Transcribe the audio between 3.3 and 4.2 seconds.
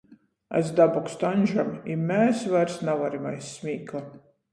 aiz smīkla.